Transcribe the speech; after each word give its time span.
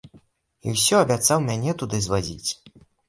І 0.67 0.71
ўсё 0.77 0.95
абяцаў 1.05 1.43
мяне 1.49 1.77
туды 1.83 2.01
звазіць. 2.07 2.49